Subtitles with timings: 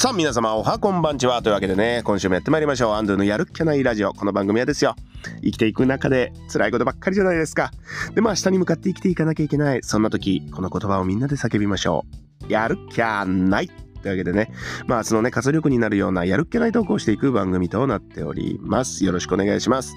[0.00, 2.92] さあ皆様おはこんばんちはというわけでね今週もやってまいりましょう。
[2.94, 4.14] アンドゥのやるっきゃないラジオ。
[4.14, 4.96] この番組はですよ。
[5.44, 7.70] 生きていく中で辛いことばっかりじゃないですか。
[8.14, 9.80] でも明日に向かって生きていかなきゃいけない。
[9.82, 12.06] そんな時この言葉をみんなで叫びましょ
[12.48, 12.50] う。
[12.50, 14.50] やるっきゃないというわけでね、
[14.86, 19.04] まあ、そのね、活力になるようなやるっきゃない投稿していく番組となっております。
[19.04, 19.94] よろしくお願いします。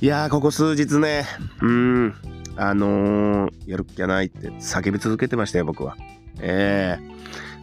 [0.00, 1.24] いやー、ここ数日ね、
[1.60, 2.14] うん、
[2.56, 5.96] あのー、やるっきゃないって叫び続けてましたよ、僕は。
[6.40, 7.12] ええー。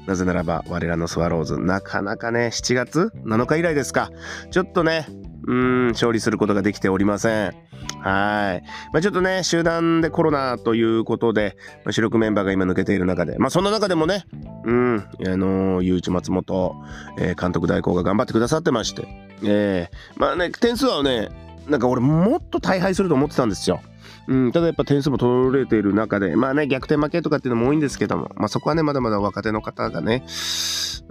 [0.05, 4.11] なぜならば我らのスワローズなかなかね7月7日以来ですか
[4.51, 5.05] ちょっとね
[5.45, 7.69] うん勝利することができておりません
[8.01, 8.63] はい。
[8.93, 14.25] まあ、ちょっとね、集団でコロナということで、まあ、主力メンバーが今抜けている中で、まあ、そんな中でもね、
[14.63, 16.75] うん、あのー、ゆういち松本、
[17.17, 19.07] えー、監督代行が頑張ってくださってまして、
[19.43, 21.29] えー、まあね、点数はね、
[21.67, 23.81] なんか俺もっと大敗すると思ってたんですよ。
[24.29, 30.23] うん、ただやっぱ点数も取れている中で、まあね、逆転負けとかっていうのも多いんですけども、まあそこはね、まだまだ若手の方がね、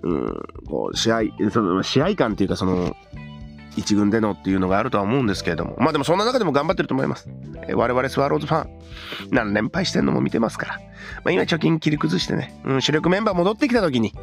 [0.05, 2.97] うん、こう、試合、その試合感っていうか、その、
[3.77, 7.29] 一軍でのっていうのがあるとは思うんですけれども、まあでもそんな中でも頑張ってると思います。
[7.69, 8.71] え我々スワローズファン、
[9.31, 10.83] 何連敗してんのも見てますから、ま
[11.27, 14.15] あ今貯金切り崩してね、うん、主力メンバー戻ってきた時に、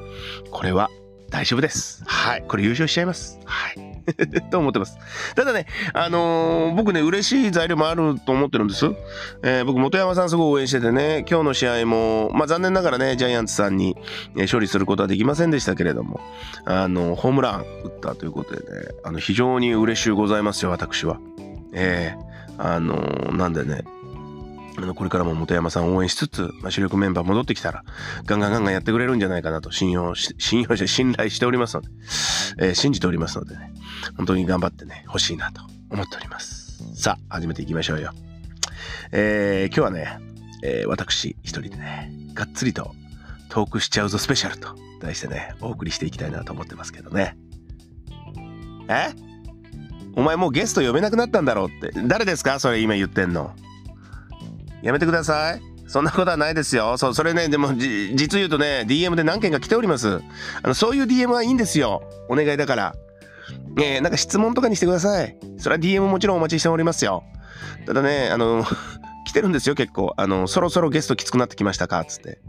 [0.51, 0.89] これは
[1.29, 2.03] 大丈夫です。
[2.05, 2.45] はい。
[2.47, 3.39] これ優勝しちゃいます。
[3.45, 3.84] はい。
[4.51, 4.97] と思ってます。
[5.35, 8.85] ただね、あのー、僕ね、嬉しい材料もあると思ってるんです。
[9.43, 13.95] えー、僕、本山さんすごい応援しててね、今日の試合も、まあ残念ながらね、ジャイアンツさんに、
[14.37, 16.19] え勝利することはできませんでしたけれども、
[16.65, 21.19] あの、ホームラン打ったということでね、あの、非常に嬉しゅうございますよ、私は。
[21.73, 22.95] ええー、あの
[23.33, 23.83] なんでね、
[24.77, 27.83] あのこれからも本山さんを応援しつつ、まあ、主力メンバー戻ってきたら、
[28.25, 31.89] ガンガンガンガンやってくれるんじゃないかなと信用し、信用して、信頼しておりますので、
[32.59, 33.73] えー、信じておりますのでね、
[34.17, 36.83] 本当に頑張ってね、欲しいなと思っております。
[36.93, 38.11] さあ、始めていきましょうよ。
[39.11, 40.19] えー、今日はね、
[40.63, 42.93] えー、私一人でね、がっつりと
[43.49, 47.37] トークしちゃうぞスペシャルと題してね、お送りしていきたいなと思ってますけどね。
[48.89, 49.11] え？
[50.15, 51.91] お前もうゲスト呼べなくなったんだろうって。
[52.07, 52.59] 誰ですか？
[52.59, 53.53] それ今言ってんの。
[54.81, 55.61] やめてください。
[55.87, 56.97] そんなことはないですよ。
[56.97, 60.21] そう、それね、でも、じ実言うとね、DM で何件か来ております。
[60.63, 62.01] あの、そういう DM はいいんですよ。
[62.27, 62.95] お願いだから。
[63.79, 65.37] え、なんか質問とかにしてください。
[65.57, 67.23] それは DM もちろんお待ちしておりますよ。
[67.85, 68.65] ただね、あの、
[69.27, 70.13] 来てるんですよ、結構。
[70.17, 72.03] あの、そろそろゲストきつくなってきましたか？
[72.05, 72.39] つって。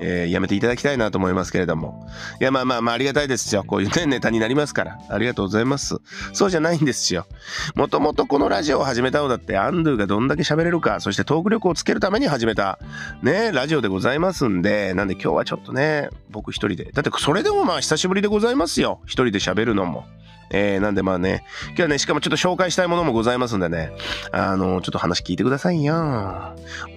[0.00, 2.06] えー、やめていただきたいなと思いますけれども。
[2.40, 3.64] いや、まあまあまあ、ありがたいですよ。
[3.64, 4.98] こういうね、ネタになりますから。
[5.08, 5.96] ありがとうございます。
[6.32, 7.26] そうじゃないんですよ。
[7.74, 12.78] もともとこのラジオを始めたのだって、アンドゥがどんだけ喋れるか、そしてトーク力をつけるために始めた、
[13.22, 16.90] ね、ラジオでございますんで、なんで今日はちょっとね、僕一人で。
[16.92, 19.00] だってそれでもまあ久しぶりでございますよ。
[19.04, 20.06] 一人で喋るのも。
[20.50, 23.92] えー、なんでまあね、今日はね、しかもちょっと紹介したいものもございますんでね、
[24.32, 25.94] あの、ちょっと話聞いてくださいよ。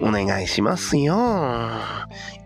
[0.00, 1.70] お願いしますよ。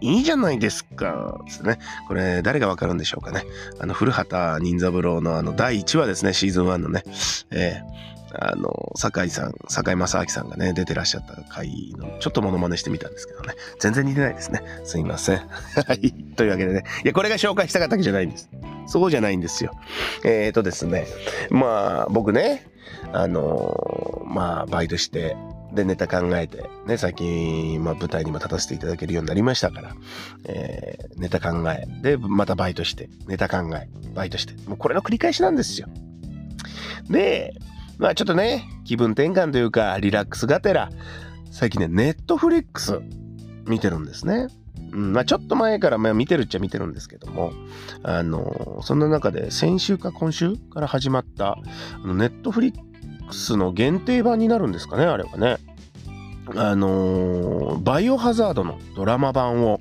[0.00, 1.38] いいじゃないですか。
[1.48, 1.78] つってね。
[2.08, 3.44] これ、誰がわかるんでしょうかね。
[3.80, 7.02] あの、古畑任三郎のあの、第1話ですね、シーズン1のね。
[7.50, 13.54] えーあの、酒井さん、酒井正明さんがね、出てらっしゃった回の、ちょっとモノマネしてみたんですけどね。
[13.78, 14.62] 全然似てないですね。
[14.84, 15.38] すいません。
[15.86, 16.12] はい。
[16.36, 16.84] というわけでね。
[17.04, 18.48] いや、これが紹介したかったわけじゃないんです。
[18.86, 19.72] そうじゃないんですよ。
[20.24, 21.06] えっ、ー、とですね。
[21.50, 22.66] まあ、僕ね、
[23.12, 25.36] あの、まあ、バイトして、
[25.72, 29.94] で、ネタ考えて、ね、最近、まあ、舞台にも立たせていただけるようになりましたから、
[30.44, 35.88] えー、ネタ考え、で、またバイトして、ネタ考え、バイトして、もうこれの繰り返しなんですよ。
[37.10, 37.54] で、
[37.98, 40.90] まあちょっとね、気分転換というか、リラックスがてら、
[41.50, 43.00] 最近ね、ネットフリックス
[43.66, 44.48] 見てるんですね。
[44.92, 47.52] うん、まあちょっと前からまあ見てるっちゃ見てるんですけども、
[48.02, 51.58] あの、そんな中で先週か今週から始まった、
[52.04, 52.74] ネットフリッ
[53.28, 55.56] クスの限定版になるんですかね、あれはね。
[56.54, 59.80] あのバイオハザードのドラマ版を、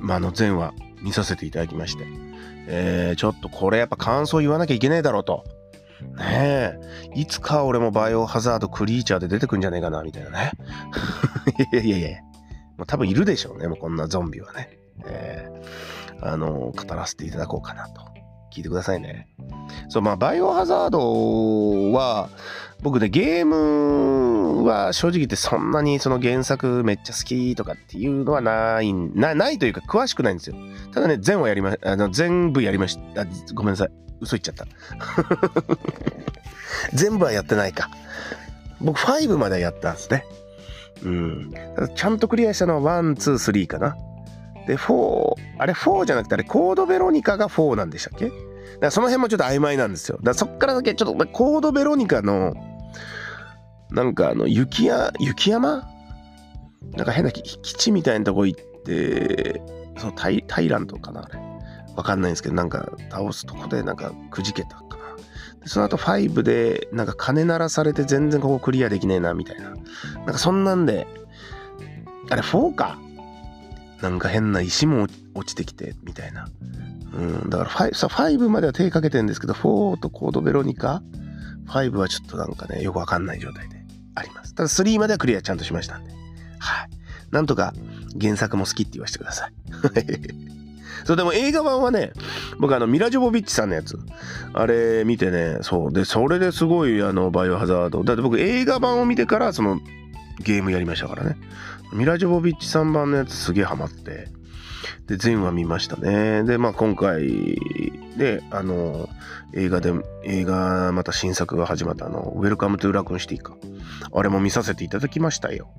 [0.00, 2.06] まあ、あの前話見させていただきまして、
[2.66, 5.44] えー、ちょっとこれやっぱ感想言わなきゃいけないだろうと。
[6.02, 6.78] ね
[7.14, 7.20] え。
[7.20, 10.52] いつか俺もバイオハザードクリーチャーで出てくんじゃねえかな、みたいなね。
[11.72, 12.18] いやいやいや
[12.76, 14.78] もう多分いるでしょうね、もうこんなゾンビはね。
[15.06, 18.02] えー、あの、語らせていただこうかなと。
[18.50, 19.28] 聞いてくださいね。
[19.88, 22.28] そう、まあ、バイオハザードは、
[22.82, 30.56] 僕ね、ゲームは正直言ってそんなにその原作めっちゃ好きとかっていうのはないな、ないというか詳しくないんですよ。
[30.92, 33.26] ただね、全話やりま、あの、全部やりました。
[33.54, 34.07] ごめんなさい。
[34.20, 34.66] 嘘言っちゃった。
[36.92, 37.90] 全部はやってないか。
[38.80, 40.24] 僕5までやったんですね。
[41.04, 41.54] うん。
[41.94, 43.96] ちゃんとクリアしたのは1、2、3かな。
[44.66, 48.26] で、4、あれ4じゃなくてあれコードベロニカが4なんでしたっけ？
[48.26, 48.36] だか
[48.80, 50.18] らその辺もちょっと曖昧なんですよ。
[50.18, 52.54] だからそっからだけちょっとコードベロニカの、
[53.90, 55.88] なんかあの雪や、雪山？
[56.96, 59.60] なんか変な基地みたいなとこ行って、
[59.96, 61.47] そのタイタイランドかなあれ。
[61.98, 65.16] わかんないんですけど、なんか倒すとこでなんかくじけたかな。
[65.60, 69.70] でその後5でなんか鐘鳴らされて全然ここクリアできねえなみたいな。
[69.70, 69.76] な
[70.22, 71.08] んかそんなんで、
[72.30, 72.98] あれ4か。
[74.00, 76.46] なんか変な石も落ちてきてみたいな。
[77.12, 81.02] うん、だから 5, さ5までは手かけてるんですけど、4とコードベロニカ、
[81.66, 83.84] 5はちょっとなんかね、よくわかんない状態で
[84.14, 84.54] あります。
[84.54, 86.12] ただ3まではクリアちゃんとしましたんで。
[86.60, 86.90] はい。
[87.32, 87.74] なんとか
[88.20, 90.57] 原作も好きって言わせてください。
[91.04, 92.12] そうでも映画版はね
[92.58, 93.98] 僕あのミラ・ジョボビッチさんのやつ。
[94.52, 95.92] あれ見てねそう。
[95.92, 98.04] でそれですごいあのバイオハザード。
[98.04, 99.80] だって僕映画版を見てからその
[100.40, 101.36] ゲームやりましたからね。
[101.92, 104.28] ミラ・ジョボビッチさん版のやつすげえハマって。
[105.06, 106.44] で全話見ましたね。
[106.44, 107.56] でまあ今回
[108.16, 109.08] であの
[109.54, 109.92] 映画で
[110.24, 113.54] 映画また新作が始まったあの「ウェルカム・トゥ・ラクーンシティか」
[114.14, 115.70] あれも見させていただきましたよ。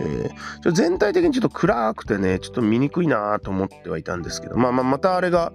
[0.00, 5.52] えー、全体的にちょっと暗くてね、ちょっと見にくいなと思ってはいたんですけど、まあまあ、またあれが、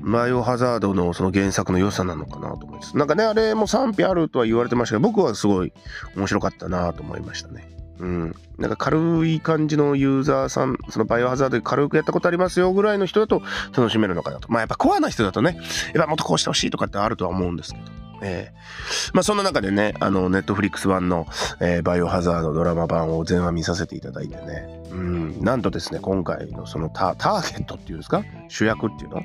[0.00, 2.96] バイオハザードのその原作の良さなのかなと思います。
[2.96, 5.72] なんかね、あれも賛否あるとは言われてましたけど、僕はすごい
[6.16, 7.68] 面白かったなと思いましたね。
[7.98, 8.34] うん。
[8.58, 13.42] なんか軽い感じのユーザーさん、そのバイオハザードで軽くやったことありますよぐらいの人だと
[13.76, 14.50] 楽しめるのかなと。
[14.50, 15.58] まあやっぱコアな人だとね、
[15.94, 18.07] やっぱもっとこうしてほしいとかってあるとは思うんですけど。
[18.22, 21.26] えー、まあそんな中でね、あの、ネットフリックス版の、
[21.60, 28.24] えー、バイオハザードドラマ版を全話見させていただいてね、うん、なんとですね、今回のそのターゲットっていうんですか？
[28.48, 29.22] 主役っていうの？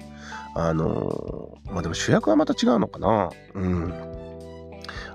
[0.56, 3.30] あのー、まあでも主役はまた違うのかな？
[3.56, 3.94] うん。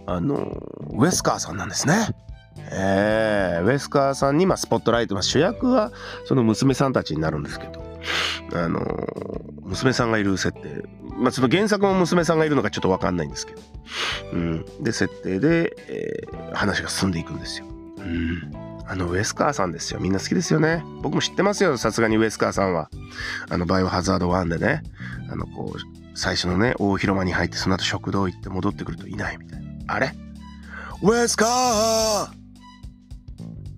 [0.07, 0.37] あの
[0.91, 2.09] ウェスカーさんなんですね。
[2.73, 5.93] えー、ウェスカーさんに、まあ、スポットライト、まあ、主役は
[6.25, 7.83] その娘さんたちになるんですけど、
[8.55, 8.81] あの
[9.63, 10.83] 娘さんがいる設定。
[11.19, 13.63] まあその原作も娘さんがいるのかちょっと分かんないんですけど、
[14.33, 17.67] うん、で設定で、えー、話が進んでいくんですよ。
[17.99, 20.01] うんあのウェスカーさんですよ。
[20.01, 20.83] みんな好きですよね。
[21.03, 21.77] 僕も知ってますよ。
[21.77, 22.89] さすがにウェスカーさんは。
[23.51, 24.83] あの、バイオハザード1でね。
[25.31, 29.95] あの、こう、最初のね、大広間に入って、その後食堂行って戻ってくるといないみたいな。
[29.95, 30.15] あれ？
[31.03, 32.48] ウェスカー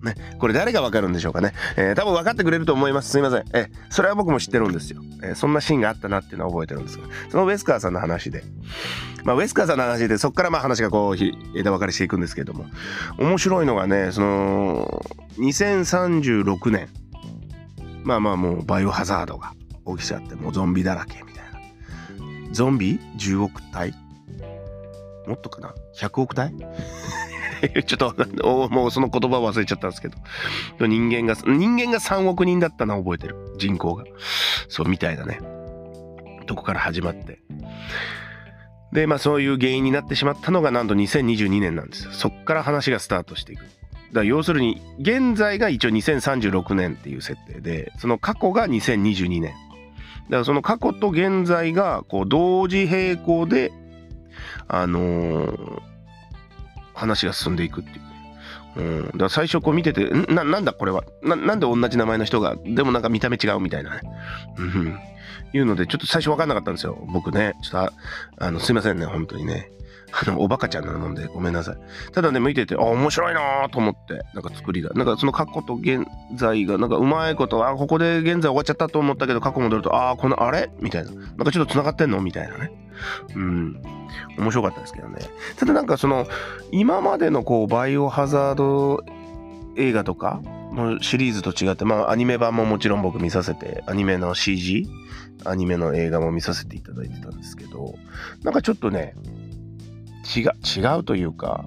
[0.03, 1.53] ね、これ誰がわかるんでしょうかね。
[1.77, 3.11] えー、多分分かってくれると思います。
[3.11, 3.43] すいません。
[3.53, 5.01] えー、それは僕も知ってるんですよ。
[5.23, 8.43] えー、そんなシーンがあったなっていうのは覚えてるんですが、そのウェスカーさんの話で、
[9.23, 12.65] まあ、ウェスカーさんの話で、そこからまあ話がこう、枝分かれしていくんですけども、
[13.19, 15.03] 面白いのがね、その、
[15.37, 16.89] 2036年、
[18.03, 19.53] まあまあもうバイオハザードが
[19.85, 21.43] 起きちゃって、もうゾンビだらけみたい
[22.47, 22.53] な。
[22.53, 23.93] ゾンビ ?10 億体？
[25.27, 26.51] もっとかな ?100 億体？
[27.85, 33.35] ちょっともうその言葉忘れちゃったんですけど、人間が、人間が3億人だったのは覚えてる。
[33.57, 34.03] 人口が。
[34.67, 35.39] そう、みたいだね。
[36.47, 37.39] とこから始まって。
[38.91, 42.11] で、まあそういう原因になってしまったのがなんと2022年なんですよ。
[42.11, 43.65] そっから話がスタートしていく。
[44.11, 49.43] だ要するに、現在が一応2036年っていう設定で、その過去が2022年。
[49.43, 53.71] だからその過去と現在がこう同時並行で、
[54.67, 55.81] あのー、
[56.93, 58.01] 話が進んでいくっていう。
[58.73, 61.03] うん、だから最初こう見てて、な、なんだこれは？
[61.23, 64.01] な、なんで同じ名前の人が、でもなんか見た目違うみたいなね。
[64.57, 64.99] うん、
[65.53, 66.97] いうので、ちょっと最初分かんなかったんですよ。
[67.11, 67.53] 僕ね。
[67.63, 67.93] ちょっと、
[68.45, 69.71] あの、すいませんね、本当にね。
[70.37, 71.77] おバカちゃんなので、ごめんなさい。
[72.11, 74.89] ただね、見てて、あ、面白いなと思って、なんか作りが。
[74.91, 76.05] なんかその過去と現
[76.35, 80.69] 在が、なんかうまいこと、あ、ここで現在終わっちゃったと思ったけど、過去戻ると、あ、この、あれ？
[80.79, 81.11] みたいな。
[81.11, 82.21] なんかちょっと繋がってんの？
[82.21, 82.71] みたいなね。
[83.35, 83.81] うん。
[84.37, 85.19] 面白かったですけどね。
[85.57, 86.27] ただなんかその、
[86.71, 89.03] 今までのこう、バイオハザード
[89.77, 90.41] 映画とか、
[91.01, 94.87] シリーズと違って、まあ、アニメ版ももちろん僕見させて、アニメの CG、
[95.43, 97.95] アニメの映画も見させていただいてたんですけど、
[98.43, 99.15] なんかちょっとね、
[100.35, 101.65] 違違うというか、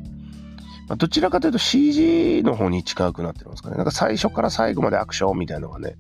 [0.89, 3.77] まあ、どちらかというと CG の方に近くなってるんですかね。
[3.77, 5.97] なんか最初から最後までアクションみたいなのがね、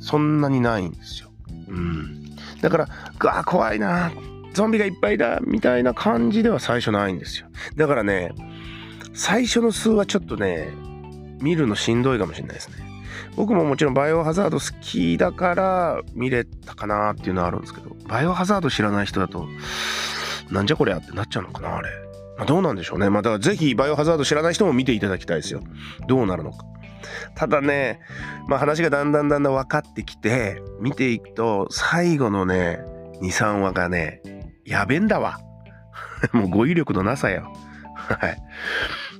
[0.00, 1.30] そんなにないんですよ。
[1.68, 2.36] うん。
[2.60, 2.88] だから、
[3.20, 4.12] あ、怖いな、
[4.54, 7.46] ゾンビがいっぱいだ、みたいな感じでは最初ないんですよ。
[7.76, 8.32] だからね、
[9.14, 10.68] 最初の数はちょっとね、
[11.40, 12.76] 見るのしんどいかもしれないですね。
[13.36, 19.46] 僕ももちろんバイオハザード好きだから見れたかなっていうのはあるんですけど、バイオハザード知らない人だと、
[20.52, 21.88] なんじゃこりゃってなっちゃうのかなあれ。
[22.36, 23.10] まあ、どうなんでしょうね。
[23.10, 25.60] まあ、だからぜひバイオハザード知らない人も見ていただきたいですよ。
[26.06, 26.66] どうなるのか。
[27.34, 28.00] ただね、
[28.48, 32.80] まあ話がだんだんだんだん分かってきて、見ていくと、最後のね、
[33.20, 34.20] 2、3話がね、
[34.64, 35.40] やべんだわ。
[36.32, 37.52] もう語彙力のなさよ。
[37.94, 38.38] はい。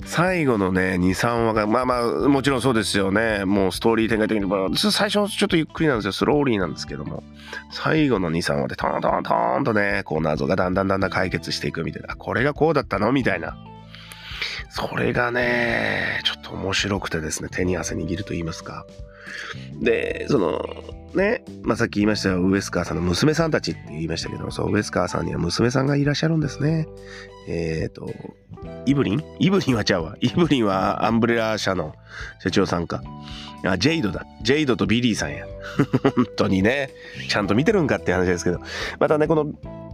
[0.04, 3.44] 最後のね、2、3話が、まあまあ、もちろんそうですよね。
[3.44, 6.12] もうストーリー展開的に、まあ、最初ちょっとゆっくりなんですよ。
[6.12, 7.22] スローリーなんですけども。
[7.70, 12.16] 最後の2、3話でトントントンとね、こう謎がだんだんだんだん解決していくみたいな。
[12.16, 13.12] これがこうだったの？
[13.12, 13.56] みたいな。
[14.70, 18.86] それがね、ちょっと面白くてですね、手に汗握ると言いますか。
[19.80, 20.62] で、その、
[21.14, 26.86] ね、まあ、さっき言いましたよ、ウエスカーさんの娘さんたちって言いましたけど、そう、ウエスカーさんには娘さんがいらっしゃるんですね。
[27.48, 28.08] えっ、ー、と、
[28.86, 29.24] イブリン？
[29.38, 30.16] イブリンはちゃうわ。
[30.20, 31.94] イブリンはアンブレラ社の
[32.40, 33.02] 社長さんか。
[33.64, 34.26] あ、ジェイドだ。
[34.42, 35.46] ジェイドとビリーさんや。
[36.16, 36.90] 本当にね、
[37.28, 38.60] ちゃんと見てるんかって話ですけど。
[38.98, 39.52] またね、この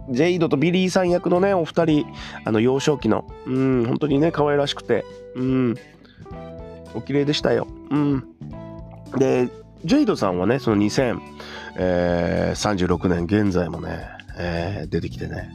[0.09, 2.05] ジェイドとビリーさん役のね、お二人、
[2.45, 5.05] あの、幼少期の、うん、本当にね、可愛らしくて、
[5.35, 5.75] うん、
[6.95, 7.67] お綺麗でしたよ。
[7.91, 8.23] うん。
[9.17, 9.49] で、
[9.85, 15.51] ジェイドさんはね、その2036年現在もね、えー、出てきてね、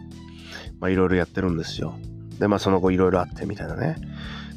[0.81, 1.95] まあいろいろやってるんですよ。
[2.39, 3.97] で、まあその後いろいろあってみたいなね。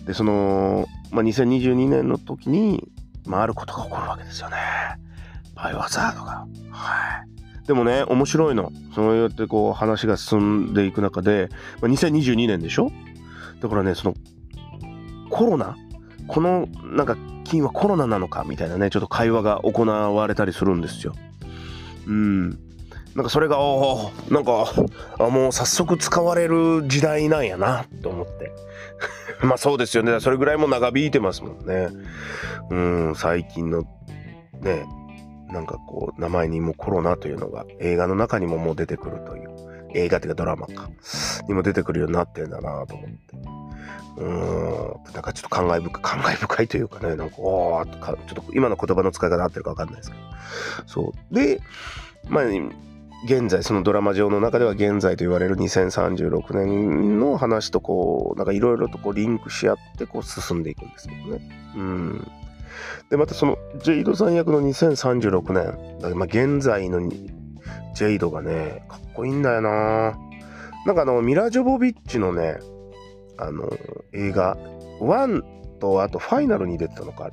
[0.06, 2.90] で、その、まあ2022年の時に、
[3.26, 4.58] まああることが起こるわけですよね。
[5.56, 6.46] バイオハザードが。
[6.72, 7.68] はい。
[7.68, 8.72] でもね、面白いの。
[8.96, 11.50] そうやってこう話が進んでいく中で、
[11.82, 12.92] まあ、2022年でしょ？
[13.62, 14.14] だからね、その
[15.30, 15.76] コロナ
[16.28, 21.14] このなんか菌はコロナなのかみたいなねちょっと会話が行われたりするんですよ。
[22.06, 22.50] うん。
[23.16, 24.72] なんかそれがおなんか
[25.18, 28.52] あもう早速使われる時代なんやなと思って。
[29.42, 30.20] まあそうですよね。
[30.20, 31.90] それぐらいも長引いてますもんね。
[32.70, 32.76] う
[33.12, 33.16] ん。
[33.16, 33.84] 最近の
[34.62, 34.86] ね
[35.50, 39.57] なんかこう名前にもコロナというのが映画の中にももう出てくるという。
[39.94, 40.90] 映画っていうかドラマか
[41.48, 43.38] にも出てくるようになってんだなと思って
[44.18, 50.24] うん、なんかちょっと感慨深い、感慨深いというかね、なんか、おーか、ちょっと今の言葉の使い方合ってるかわかんないですけど。
[50.88, 51.36] そう。
[51.36, 51.62] で、
[52.28, 52.46] まあ、
[53.26, 61.74] 現在、そのドラマ上の中では現在と言われる2036年の話とこう、なんかいろいろとこうリンクし合ってこう進んでいくんですけどね。
[61.76, 62.32] うん。
[63.10, 67.00] で、またそのジェイドさん役の2036年、まあ現在の
[67.96, 70.18] ジェイドがね、かっこいいんだよな。
[70.86, 72.58] なんかあの、ミラ・ジョボビッチのね、
[73.38, 73.72] あの
[74.14, 74.58] 映画
[75.00, 75.44] 1
[75.80, 77.30] とあとファイナルに出てたのか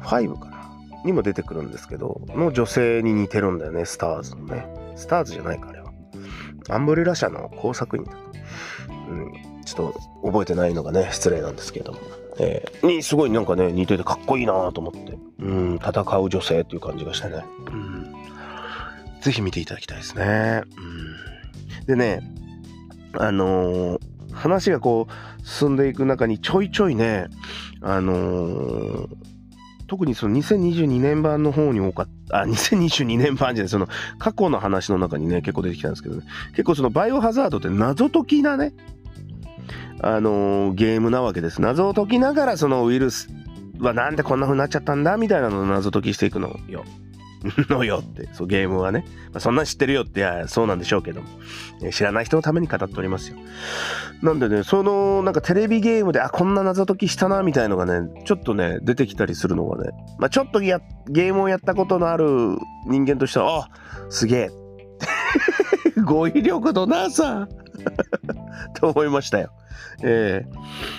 [0.00, 0.58] 5かな。
[1.04, 4.66] にも出てくるんですけどの女性に似てるんだよねスターズのね。
[4.96, 5.92] スターズじゃないかあれは。
[6.70, 8.18] アンブレラ社の工作員だと、
[9.10, 9.32] うん、
[9.64, 11.92] ちょっと覚えてないのがね失礼なんですけど。
[11.92, 11.98] も、
[12.40, 15.18] えー、にすごいなんかね似ててかっこいいなと思って。
[15.38, 15.74] うん。
[15.76, 17.44] 戦う女性っていう感じがしてね。
[17.66, 17.97] うん。
[19.20, 20.62] ぜひ見ていただきたいですね
[21.80, 22.20] うんでね
[23.18, 27.26] あのー話がこう進んでいく中にちょいちょいね、
[27.82, 29.08] あのー、
[29.86, 38.72] 特にその2022年版の方に多かった、あ、2022年版じゃない、その過去の話の中にね、結構出てきたんですけどね、結構そのバイオハザードって謎解きなね、
[40.00, 41.60] あのー、ゲームなわけです。
[41.60, 43.28] 謎を解きながらそのウイルス
[43.80, 46.84] はなんでこんな風になっちゃったんだみたいなのを謎解きしていくのよ。
[47.68, 49.04] のよって、そうゲームはね。
[49.32, 51.28] まあ、そんなん知ってるよって、いや、そうなんでしょうけども、
[51.82, 53.36] え知らない人のために語っておりますよ。
[54.22, 62.26] なんでね、その、なんかテレビゲームで、あ、こんな謎解きしたな、みたいのがね、ちょっとね、出てきたりするのがね、まあ、ちょっとや、ゲームをやったことのある
[62.86, 63.70] 人間としては、あ、
[64.10, 64.50] すげえ。
[66.04, 67.48] 語彙力のなさ
[68.74, 69.50] と思いましたよ。
[70.02, 70.58] えー、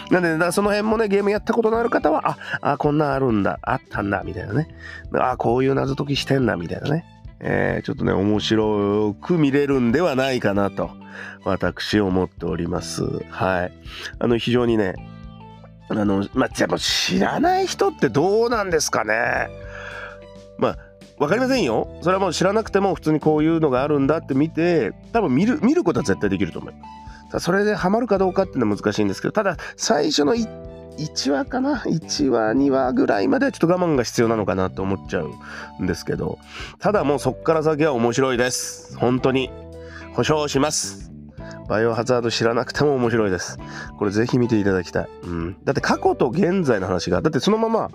[0.10, 4.68] なんで、その辺もね、ゲームやったことのある方は、あ、あ、こんなんあるんだ、あったんだ、みたいなね。
[5.14, 7.06] あ、こういう謎解きしてんだ、みたいなね。
[7.42, 10.92] えー、ちょっとね、面白く見れるんではないかなと、
[11.46, 13.04] 私思っております。
[13.30, 13.72] はい。
[14.20, 14.96] あの、非常にね、
[15.90, 19.50] あの、まあ、でも知らない人ってどうなんですかね。
[20.58, 20.78] まあ、
[21.18, 21.88] わかりませんよ。
[22.02, 26.90] それはもう知らなくても普通にこういうのがあるんだって見て、多分見る、見ることは絶対できると思います。
[27.38, 36.40] それでハマるかどうかっていうのは難しいんですけど、ただ最初の1話かな ?1 話、2話ぐらいまではちょっと我慢が必要なのかなと思っちゃうんですけど、
[36.80, 38.98] ただもうそっから先は面白いです。
[38.98, 39.50] 本当に。
[40.14, 41.12] 保証します。
[41.70, 43.60] バイオハザード知らなくても面白いです。
[43.98, 45.10] これぜひ見ていただきたい。
[45.24, 45.58] うん。
[45.64, 47.92] だって過去と現在の話が、だってそのまま、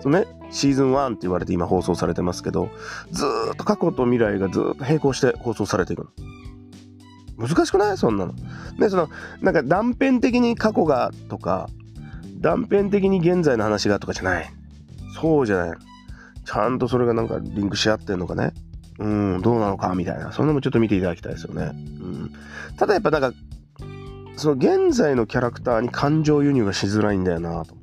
[0.00, 2.70] そのね、シーズン1って言われて今放送されてますけど、
[3.12, 6.06] ずっと過去と未来がずっと並行して放送されていくの。
[7.38, 7.96] 難しくない？
[7.96, 8.34] そんなの。
[8.78, 9.08] で、その、
[9.40, 11.68] なんか断片的に過去がとか、
[12.40, 14.50] 断片的に現在の話がとかじゃない。
[15.14, 15.78] そうじゃない。
[16.44, 18.52] ちゃんとそれがなんかリンクし合ってんのかね。
[18.98, 20.32] うん、どうなのかみたいな。
[20.32, 21.72] そんなのもちょっと見ていただきたいですよね。
[21.74, 22.32] うん。
[22.76, 23.32] ただやっぱなんか、
[24.36, 27.76] その現在のキャラクターに感情輸入がしづらいんだよなと。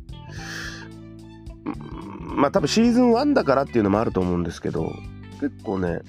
[2.22, 4.92] まあ多分シーズン1だからっていうのもあると思うんですけど、
[5.40, 6.02] 結構ね、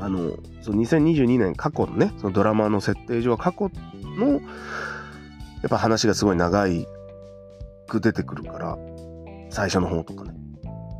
[0.00, 3.70] あの、その2022年過去のね、そのドラマの設定上は過去
[4.18, 4.38] の、や
[5.66, 6.86] っぱ話がすごい長い
[7.86, 8.78] く出てくるから、
[9.50, 10.34] 最初の方とかね。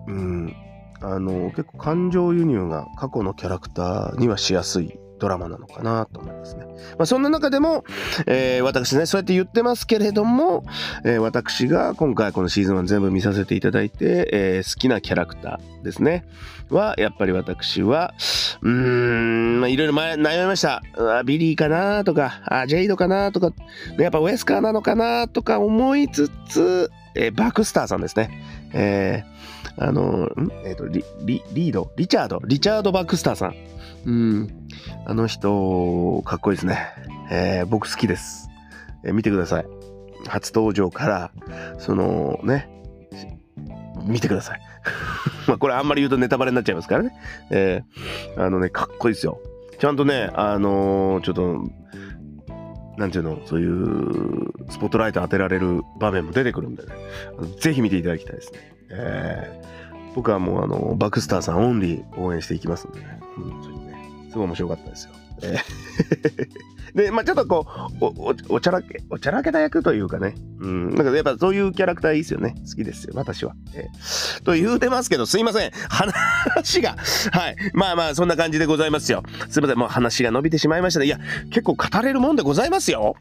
[0.09, 0.55] うん。
[1.01, 6.65] あの、結構感情輸入が過去のキャラクターにはしやすいドラマなのかなと思いますね。
[6.99, 7.85] まあ、そんな中でも、
[8.27, 10.65] えー、私ね、そうやって言ってますけれども、
[11.05, 16.25] えー、私が今回このシーズン1全部見させていただいて、えー、好きなキャラクターですね。
[16.71, 18.15] は、やっぱり私は、
[18.63, 20.83] うーん、まあ、いろいろ悩みました。
[21.25, 23.53] ビリーかなとか、あジェイドかなとか、
[23.99, 28.31] やっぱウェスカーなのかなとか思いつつ、えー、バクスターさんですね。
[28.73, 29.30] えー、
[29.77, 30.31] あの、ん？
[30.65, 33.55] えっ、ー、とリ、リ、リード、リチャード、リチャード・バクスターさん。
[34.07, 34.69] うん、
[35.07, 36.79] あの人、かっこいいですね。
[37.31, 38.49] えー、僕好きです。
[39.05, 39.67] えー、見てください。
[40.27, 41.33] 初登場から、
[41.79, 42.69] そのね、
[44.05, 44.61] 見てください。
[45.47, 47.13] まあこれあんまり言うとネタバレになっちゃいますからね。
[47.51, 49.41] えー、あのね、かっこいいですよ。
[49.79, 51.63] ちゃんとね、あのー、ちょっと、
[52.99, 56.91] なんていうの、そういうスポットライト当てられる場面も出てくるんでね、
[57.61, 58.80] ぜひ見ていただきたいですね。
[58.91, 65.13] えー、僕はもうあの、バクスターさんオンリー応援していきますんでね、本当にね、すごい面白かったですよ。
[66.95, 67.67] で、まあちょっとこ
[68.01, 70.35] う、お、おちゃらけ、おちゃらけた役というかね。
[70.61, 70.95] うん。
[70.95, 72.55] なんかやっぱそういうキャラクターいいですよね。
[72.69, 73.55] 好きですよ、私は。
[73.75, 75.71] えー、と言うてますけど、すいません。
[75.89, 76.97] 話が、
[77.33, 77.57] はい。
[77.75, 79.23] まあまあ、そんな感じでございますよ。
[79.49, 79.79] すいません。
[79.79, 81.07] もう話が伸びてしまいましたね。
[81.07, 81.19] いや、
[81.51, 83.17] 結構語れるもんでございますよ。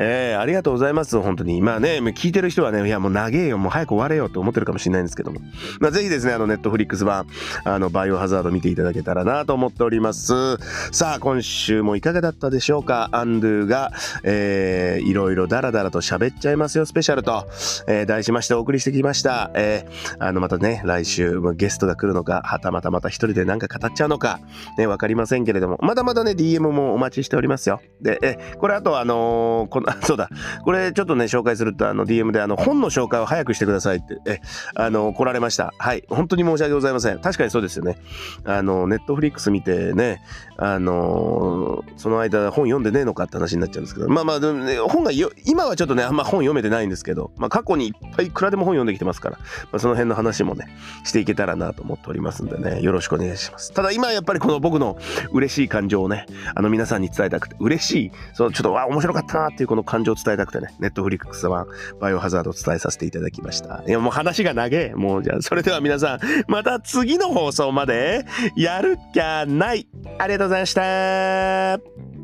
[0.00, 1.20] えー、ありがとうございます。
[1.20, 1.60] 本当に。
[1.60, 5.40] まあね、聞いてる人はね、いやもう長えよ、もう早く終われよと思ってるかもしれないんですけども。
[5.80, 7.26] まあぜひですね、あの、ネットフリックス版、
[7.64, 10.56] あの、バイオハザード見ていただけたらなと思っております。
[10.92, 13.08] さあ、今週もいかがだったでしょうか？
[13.12, 17.46] アンドゥが、えー、いろいろダラダラと喋っちゃいますよ、スペシャルと、
[17.88, 19.50] えー、題しましてお送りしてきました。
[19.54, 24.38] えー、あの、またね、来週、ゲストが来るのか、はたまたまた一人で何か語っちゃうのか、
[24.76, 27.80] ね、わかりませんけれども、まだまだね、DM もお待ちしておりますよ。
[28.00, 30.28] で、え、これあとあのー、この、そうだ、
[30.64, 34.40] これちょっとね、紹介すると、あの、DM で、あの、本の紹介を早くしてくださいって、え、
[34.74, 35.72] あの、来られました。
[35.78, 36.04] はい。
[36.08, 37.18] 本当に申し訳ございません。
[37.20, 37.98] 確かにそうですよね。
[38.44, 40.22] あの、ネットフリックス見てね、
[40.56, 50.68] あの、その間本読んでねえのかって話になっちゃうんですけど、まあまあ、ね、本がよ、今はちょっとね、あんま本読めてないんですけど、まあ過去にいっぱいいくらでも本読んできてますから、まあ、その辺の話もね、
[51.04, 53.72] していけたらなと思っておりますんでね、よろしくお願いします。
[53.72, 54.98] ただ今やっぱりこの僕の
[55.32, 61.66] 嬉しい感情をね、あの皆さんに伝えたくて、嬉しい、そのちょっと、わ、面白かったなっていうこのの感情を伝えたくてね、ネットフリックスは
[62.00, 63.82] バイオハザードを伝えさせていただきました。
[63.86, 64.92] いや、もう話が長え。
[64.94, 69.88] もう、じゃあ、それでは皆さん、また次の放送まで、やるっきゃない。
[70.18, 72.17] ありがとうございました。